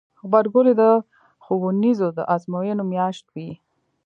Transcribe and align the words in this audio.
غبرګولی 0.21 0.73
د 0.81 0.83
ښوونځیو 1.43 2.09
د 2.17 2.19
ازموینو 2.35 2.83
میاشت 2.93 3.25
وي. 3.35 3.51